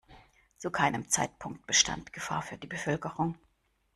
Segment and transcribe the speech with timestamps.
[0.57, 3.37] Zu keinem Zeitpunkt bestand Gefahr für die Bevölkerung.